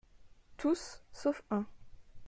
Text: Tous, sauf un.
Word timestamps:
Tous, 0.57 1.03
sauf 1.13 1.43
un. 1.51 1.67